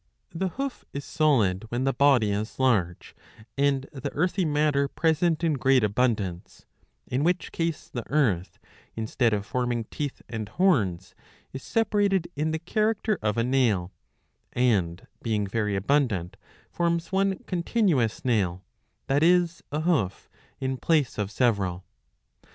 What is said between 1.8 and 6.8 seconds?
the body is large and the earthy matter present in great abundance;